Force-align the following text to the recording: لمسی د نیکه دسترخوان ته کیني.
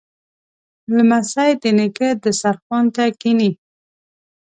لمسی 0.95 1.51
د 1.61 1.63
نیکه 1.77 2.09
دسترخوان 2.23 2.85
ته 2.95 3.03
کیني. 3.21 3.51